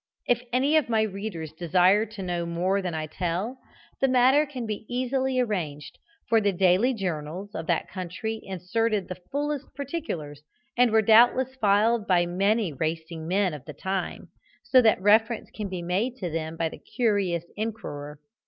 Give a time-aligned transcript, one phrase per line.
[0.27, 3.59] If any of my readers desire to know more than I tell,
[3.99, 9.21] the matter can be easily arranged, for the daily journals of that country inserted the
[9.31, 10.41] fullest particulars,
[10.75, 14.29] and were doubtless filed by many racing men of the time,
[14.63, 18.19] so that reference can be made to them by the curious inquirer.